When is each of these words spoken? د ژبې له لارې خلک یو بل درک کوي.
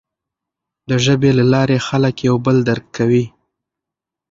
د 0.89 0.91
ژبې 1.05 1.31
له 1.39 1.43
لارې 1.53 1.77
خلک 1.87 2.15
یو 2.27 2.35
بل 2.45 2.57
درک 2.69 2.85
کوي. 2.97 3.25